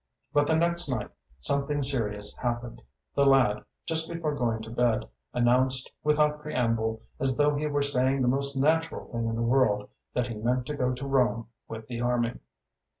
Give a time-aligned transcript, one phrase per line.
[0.33, 2.81] But the next night something serious happened.
[3.13, 8.23] The lad, just before going to bed, announced, without preamble, as though he were saying
[8.23, 11.85] the most natural thing in the world, that he meant to go to Rome with
[11.85, 12.39] the army.